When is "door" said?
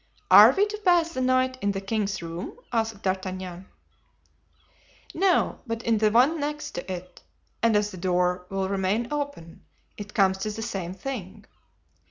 7.97-8.47